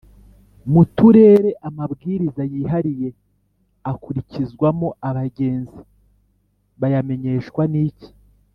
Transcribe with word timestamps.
mu 0.71 0.79
uturere 0.83 1.49
amabwiriza 1.67 2.41
y’ihariye 2.51 3.09
akurikizwamo 3.91 4.87
abagenzi 5.09 5.79
bayamenyeshwa 6.79 7.63
niki 7.73 8.09